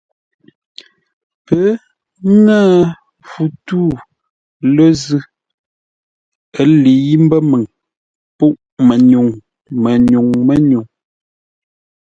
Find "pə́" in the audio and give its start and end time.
1.45-1.65